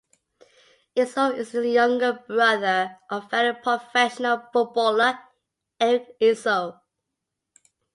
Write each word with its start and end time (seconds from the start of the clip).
Esso 0.97 1.31
is 1.37 1.51
the 1.51 1.69
younger 1.69 2.13
brother 2.25 2.97
of 3.11 3.29
fellow 3.29 3.53
professional 3.61 4.41
footballer 4.51 5.19
Eric 5.79 6.17
Esso. 6.19 6.79